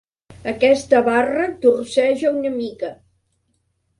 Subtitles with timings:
[0.51, 2.89] Aquesta barra torceja una mica.